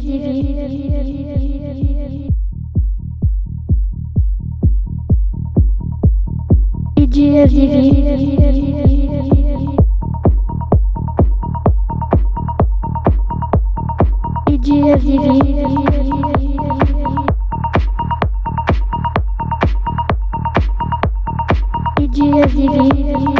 TV. 0.00 0.24
EGF 6.96 7.50
TV. 7.50 7.74
EGF 14.48 15.02
TV. 15.02 15.26
EGF 22.00 22.52
TV. 22.54 23.39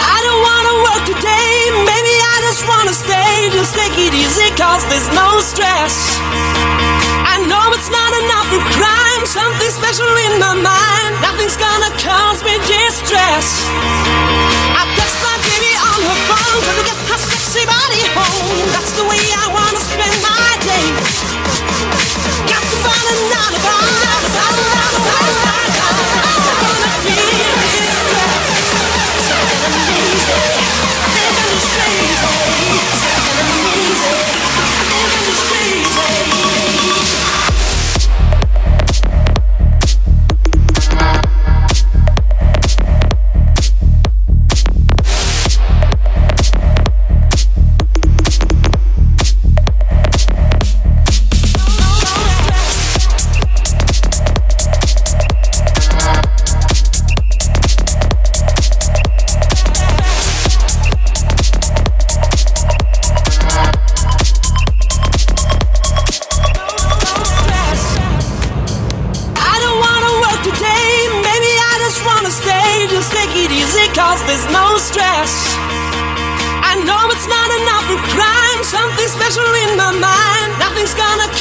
I 0.00 0.16
don't 0.24 0.40
wanna 0.40 0.74
work 0.88 1.04
today, 1.04 1.68
maybe 1.84 2.14
I 2.16 2.40
just 2.48 2.64
wanna 2.64 2.96
stay. 2.96 3.52
Just 3.52 3.76
take 3.76 3.92
it 4.00 4.16
easy, 4.16 4.48
cause 4.56 4.88
there's 4.88 5.12
no 5.12 5.44
stress. 5.44 6.16
I 7.28 7.44
know 7.44 7.76
it's 7.76 7.92
not 7.92 8.12
enough 8.24 8.48
for 8.48 8.64
crime, 8.72 9.22
something 9.28 9.68
special 9.68 10.08
in 10.32 10.40
my 10.40 10.56
mind. 10.64 11.12
Nothing's 11.20 11.60
gonna 11.60 11.92
cause 12.00 12.40
me 12.40 12.56
distress. 12.64 13.68
I 14.72 14.88
text 14.96 15.20
my 15.20 15.36
baby 15.44 15.76
on 15.76 15.98
her 16.08 16.18
phone, 16.24 16.64
trying 16.64 16.80
to 16.80 16.88
get 16.88 17.03
home. 17.92 18.72
That's 18.72 18.92
the 18.96 19.04
way 19.04 19.20
I 19.36 19.46
wanna 19.52 19.80
spend 19.80 20.14
my 20.22 20.56
days. 20.64 21.43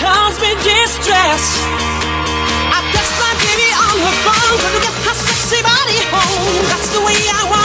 caused 0.03 0.39
me 0.44 0.51
distress. 0.59 1.63
I 2.75 2.79
guess 2.91 3.09
my 3.23 3.31
baby 3.39 3.69
on 3.88 3.95
her 4.03 4.15
phone, 4.27 4.55
couldn't 4.59 4.83
get 4.83 4.95
her 5.07 5.15
sexy 5.15 5.61
body 5.63 6.00
home. 6.11 6.63
That's 6.67 6.89
the 6.91 7.01
way 7.07 7.15
I 7.31 7.41
want. 7.50 7.62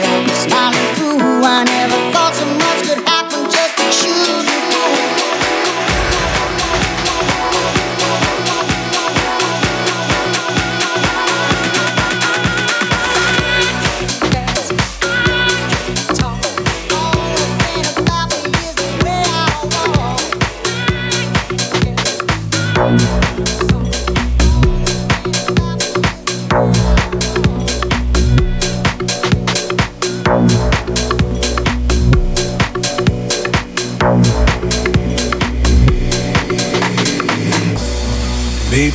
Smiling 0.00 0.94
through, 0.94 1.42
I 1.42 1.64
never 1.64 2.12
thought 2.12 2.17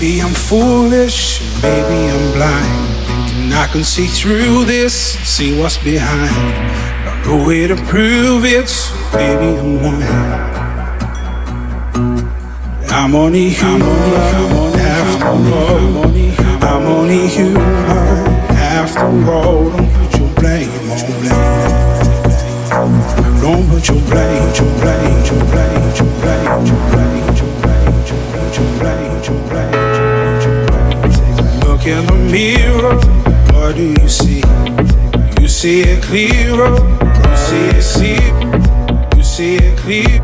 Maybe 0.03 0.19
I'm 0.21 0.33
foolish, 0.33 1.39
maybe 1.63 2.11
I'm 2.11 2.33
blind. 2.33 3.07
Thinking 3.07 3.53
I 3.53 3.67
can 3.71 3.85
see 3.85 4.07
through 4.07 4.65
this, 4.65 5.17
see 5.23 5.57
what's 5.57 5.77
behind. 5.77 6.29
Got 7.05 7.25
no 7.25 7.47
way 7.47 7.67
to 7.67 7.77
prove 7.87 8.43
it, 8.43 8.67
so 8.67 8.93
baby, 9.13 9.57
I'm 9.57 9.81
lying. 9.81 10.03
I'm 12.89 13.15
only 13.15 13.47
human, 13.47 13.81
I'm 13.83 14.51
only 14.57 14.81
after 14.81 15.25
all. 15.25 16.03
I'm 16.67 16.85
only 16.85 17.27
human 17.29 17.63
after 18.51 19.07
all. 19.31 19.69
Don't 19.69 19.89
put 19.93 20.19
your 20.19 20.29
blame 20.35 20.91
on 20.91 20.99
me. 21.23 21.29
Don't 23.39 23.65
put 23.69 23.87
your 23.87 24.01
blame, 24.11 24.53
your 24.53 24.67
blame, 24.81 25.25
your 25.25 25.39
blame. 25.49 25.72
In 31.85 32.05
the 32.05 32.13
mirror, 32.31 32.95
what 33.51 33.75
do 33.75 33.83
you 33.83 34.07
see? 34.07 34.41
You 35.41 35.49
see 35.49 35.81
it 35.81 36.01
clearer, 36.01 36.79
you 36.79 37.35
see 37.35 37.65
it 37.75 37.81
see, 37.81 39.17
you 39.17 39.23
see 39.23 39.55
it 39.57 39.77
clear. 39.79 40.21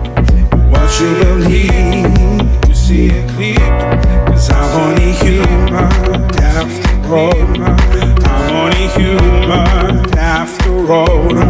What 0.70 0.90
you 1.02 1.14
believe, 1.16 2.70
you 2.70 2.74
see 2.74 3.08
it 3.08 3.30
clear. 3.32 4.26
Cause 4.28 4.50
I'm 4.52 4.72
only 4.80 5.12
human 5.12 5.76
after 6.40 7.14
all. 7.14 7.34
I'm 8.24 8.56
only 8.56 8.88
human 8.96 10.18
after 10.18 10.94
all. 10.94 11.49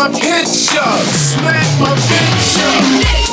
my 0.00 0.08
picture. 0.18 0.80
up. 0.80 1.04
Smack 1.04 1.80
my 1.80 1.94
bitch 1.94 3.26
up. 3.26 3.29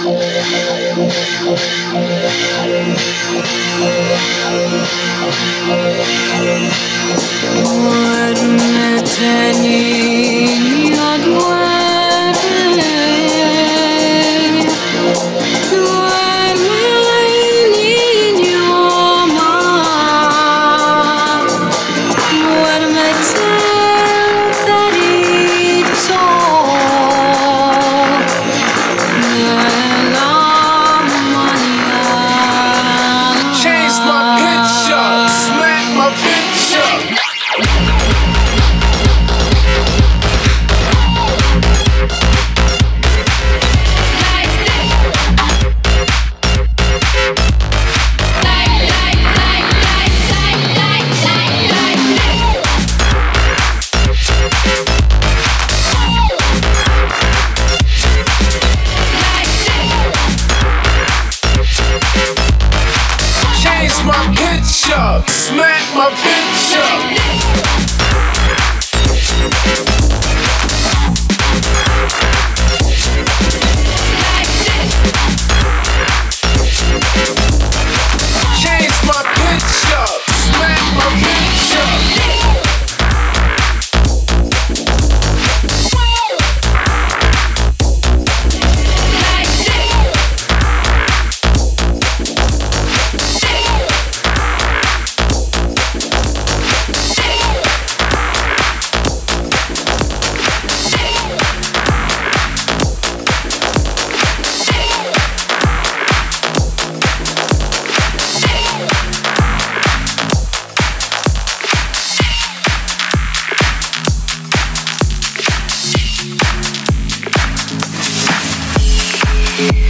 Ordinary 0.00 0.40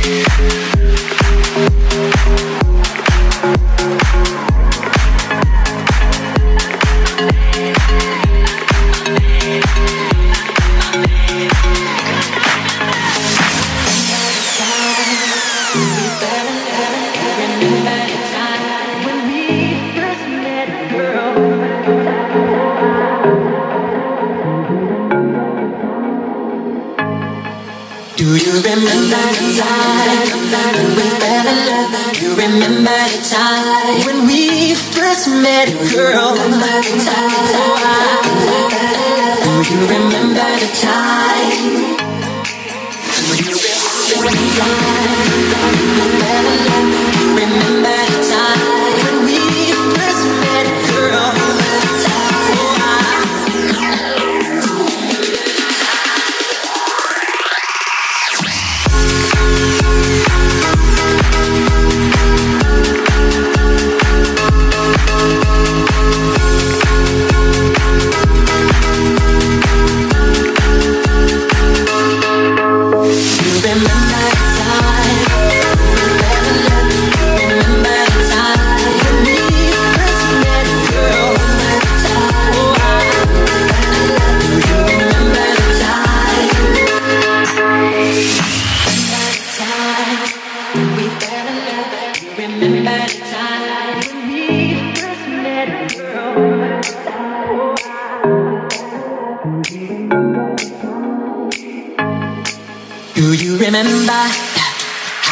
Do 0.03 0.60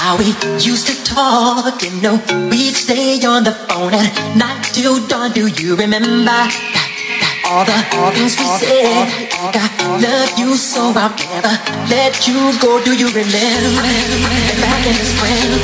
how 0.09 0.17
we 0.17 0.33
used 0.57 0.87
to 0.87 0.97
talk? 1.05 1.83
You 1.83 2.01
know, 2.01 2.17
we'd 2.51 2.75
stay 2.75 3.23
on 3.27 3.45
the 3.45 3.53
phone 3.53 3.93
at 3.93 4.37
night 4.37 4.65
till 4.73 5.07
dawn. 5.07 5.33
Do 5.33 5.49
you 5.49 5.77
remember 5.77 6.09
all 7.49 7.65
the 7.65 7.73
things 8.13 8.37
we 8.37 8.45
said? 8.61 9.09
I 9.33 9.99
love 10.05 10.39
you 10.39 10.55
so 10.57 10.93
I'll 10.93 11.17
never 11.17 11.55
let 11.89 12.29
you 12.29 12.53
go. 12.61 12.77
Do 12.85 12.93
you 12.93 13.09
remember 13.09 13.89
back 14.61 14.85
in 14.85 14.93
the 14.93 15.07
spring? 15.09 15.57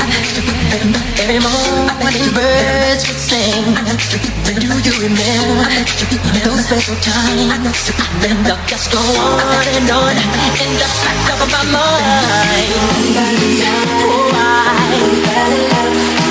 Every 1.20 1.40
morning 1.44 2.28
birds 2.32 3.04
would 3.04 3.20
sing. 3.20 3.76
Do 4.48 4.68
you 4.80 4.94
remember 4.96 5.68
those 6.40 6.64
special 6.64 6.96
times? 7.04 7.92
When 8.24 8.42
the 8.48 8.56
just 8.66 8.90
go 8.90 9.00
on 9.00 9.66
and 9.76 9.90
on 9.90 10.16
in 10.64 10.72
the 10.80 10.88
back 11.04 11.36
of 11.36 11.48
my 11.52 11.64
mind. 11.68 12.72
Oh, 14.04 14.32
I 14.34 14.96
remember 15.04 16.23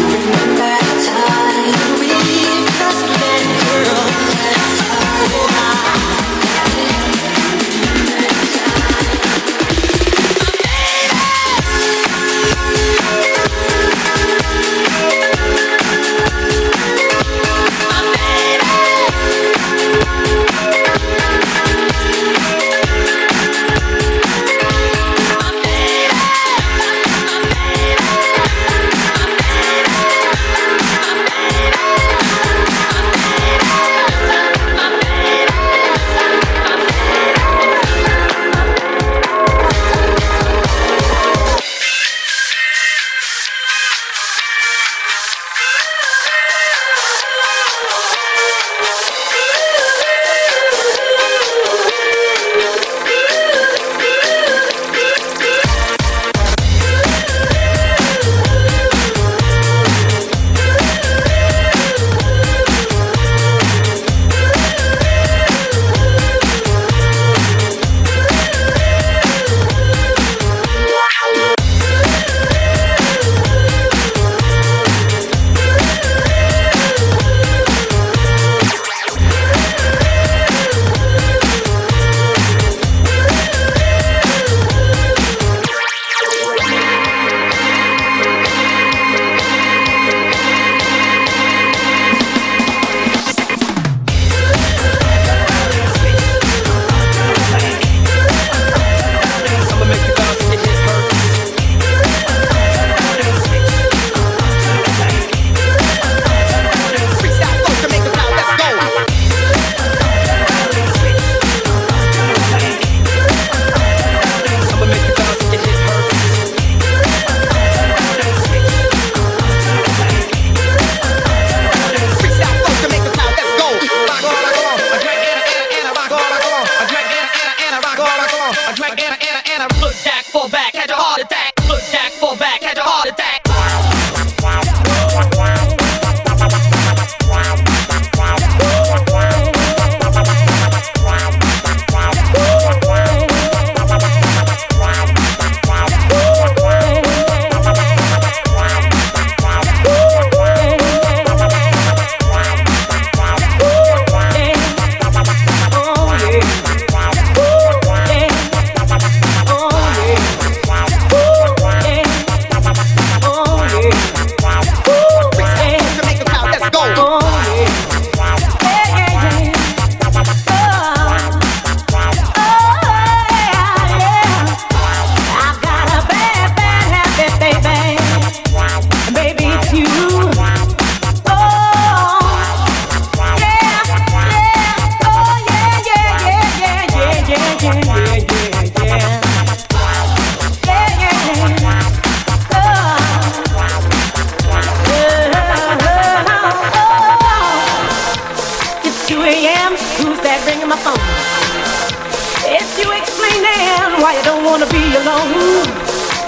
wanna 204.53 204.69
be 204.69 204.85
alone. 205.01 205.65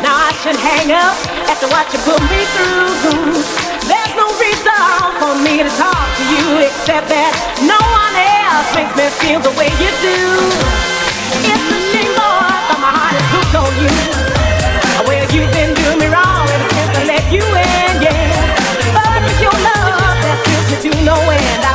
Now 0.01 0.17
I 0.17 0.33
should 0.41 0.57
hang 0.57 0.89
up 0.89 1.13
after 1.45 1.69
what 1.69 1.85
you 1.93 2.01
put 2.09 2.17
me 2.25 2.41
through. 2.57 3.37
There's 3.85 4.13
no 4.17 4.25
reason 4.41 4.97
for 5.21 5.37
me 5.45 5.61
to 5.61 5.69
talk 5.77 6.09
to 6.17 6.23
you 6.33 6.65
except 6.65 7.05
that 7.13 7.29
no 7.69 7.77
one 7.77 8.15
else 8.17 8.65
makes 8.73 8.97
me 8.97 9.05
feel 9.21 9.37
the 9.45 9.53
way 9.53 9.69
you 9.77 9.91
do. 10.01 10.17
It's 11.53 11.69
a 11.69 11.79
shame, 11.93 12.17
boy, 12.17 12.49
that 12.49 12.81
my 12.81 12.89
heart 12.97 13.13
is 13.13 13.27
hooked 13.29 13.55
on 13.61 13.71
you. 13.77 13.93
Well, 15.05 15.25
you've 15.29 15.53
been 15.53 15.77
doing 15.77 16.01
me 16.01 16.09
wrong 16.09 16.49
ever 16.49 16.69
since 16.73 16.97
I 16.97 17.01
let 17.05 17.25
you 17.29 17.45
in, 17.45 17.93
yeah. 18.09 18.89
But 18.89 19.21
it's 19.21 19.37
your 19.37 19.53
love 19.53 20.17
that 20.25 20.37
feels 20.49 20.65
me 20.73 20.77
to 20.81 20.91
no 21.05 21.13
end. 21.29 21.61
I 21.61 21.74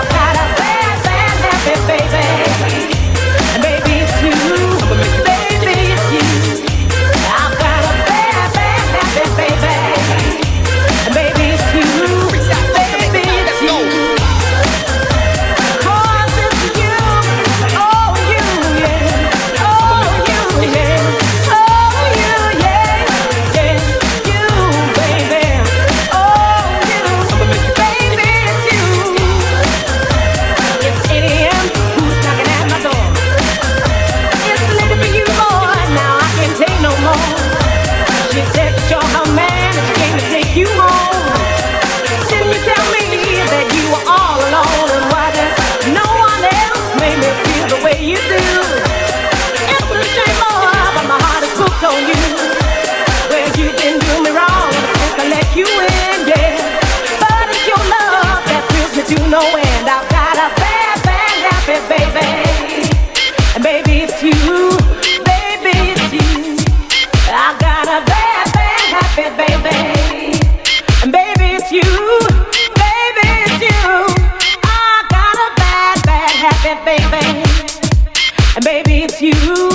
you. 79.20 79.69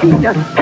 chiquillos. 0.00 0.59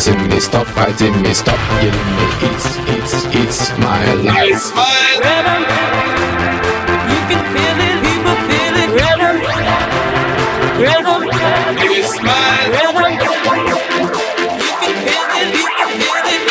Cause 0.00 0.16
me 0.16 0.40
stop 0.40 0.66
fighting 0.66 1.12
me, 1.20 1.34
stop 1.34 1.60
killing 1.76 1.92
me. 1.92 2.24
It's, 2.48 2.64
it's, 2.88 3.12
it's 3.36 3.68
my 3.76 4.00
life. 4.24 4.48
It's 4.48 4.72
my 4.72 5.20
rhythm 5.20 5.60
You 7.04 7.20
can 7.28 7.44
feel 7.52 7.80
it, 7.84 8.00
feel 8.48 8.80
it. 8.80 8.96
Rhythm. 8.96 9.36
Rhythm. 10.80 11.20
It's 11.84 12.16
my 12.24 12.64
rhythm. 12.72 13.12
You 13.12 13.28
can 14.88 15.04
feel 15.04 15.28
it, 15.36 15.52
feel 16.00 16.24
it. 16.32 16.48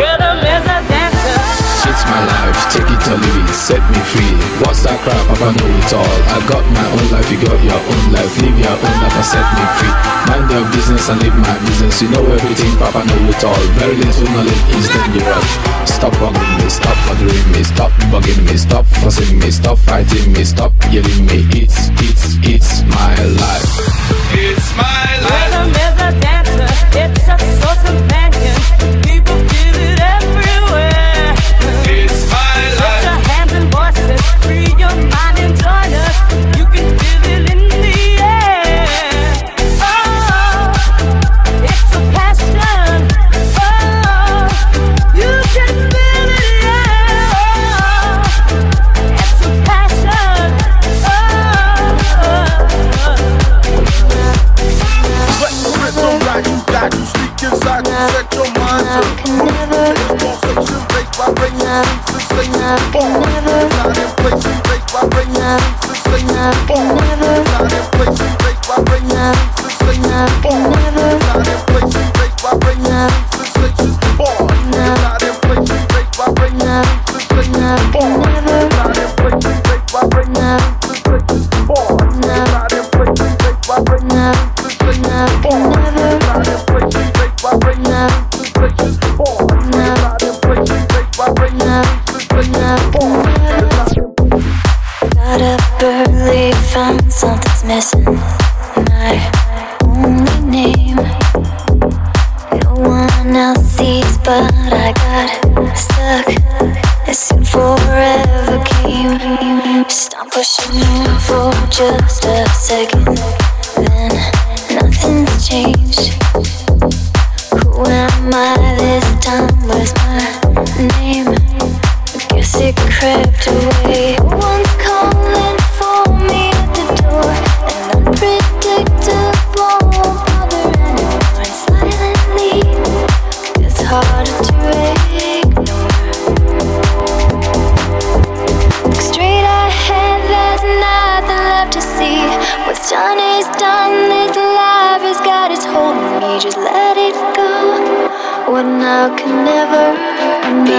Rhythm 0.00 0.40
is 0.40 0.64
a 0.64 0.80
dancer. 0.88 1.44
It's 1.92 2.04
my 2.08 2.20
life, 2.24 2.56
take 2.72 2.88
it 2.88 3.04
or 3.04 3.20
leave 3.20 3.44
it, 3.44 3.52
set 3.52 3.84
me 3.92 4.00
free. 4.08 4.32
What's 4.64 4.80
that 4.88 4.96
crap, 5.04 5.28
I 5.28 5.52
know 5.52 5.76
it 5.76 5.92
all. 5.92 6.08
I 6.08 6.40
got 6.48 6.64
my 6.72 6.86
own 6.88 7.04
life, 7.12 7.28
you 7.28 7.36
got 7.36 7.60
your 7.60 7.76
own 7.76 8.12
life, 8.16 8.32
live 8.40 8.56
your 8.56 8.80
own 8.80 8.89
and 9.20 9.28
set 9.28 9.46
me 9.52 9.64
free. 9.76 9.94
Mind 10.28 10.50
your 10.50 10.64
business 10.72 11.08
and 11.08 11.20
leave 11.22 11.36
my 11.36 11.56
business. 11.66 12.00
You 12.00 12.08
know 12.08 12.24
everything, 12.24 12.72
Papa 12.78 13.04
know 13.04 13.28
it 13.28 13.44
all. 13.44 13.64
Very 13.76 13.96
little 13.96 14.28
knowledge 14.32 14.64
is 14.76 14.88
dangerous. 14.88 15.48
Stop 15.84 16.12
bugging 16.14 16.52
me, 16.58 16.68
stop 16.70 16.96
bothering 17.06 17.52
me 17.52 17.62
Stop 17.62 17.92
bugging 18.12 18.42
me, 18.46 18.56
stop 18.56 18.86
fussing 18.86 19.38
me 19.38 19.50
Stop 19.50 19.78
fighting 19.78 20.32
me, 20.32 20.44
stop 20.44 20.72
yelling 20.90 21.26
me. 21.26 21.44
It's, 21.52 21.90
it's, 22.00 22.36
it's 22.42 22.82
my 22.84 23.14
life. 23.42 23.70
It's 24.32 24.76
my 24.76 25.20
life. 25.20 25.29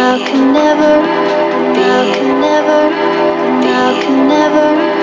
I 0.04 0.18
can 0.18 0.52
never 0.52 0.94
be, 1.74 1.84
I 1.84 2.16
can 2.16 2.42
never 2.42 2.90
be, 3.62 3.70
I 3.70 4.02
can 4.02 4.28
never. 4.28 5.01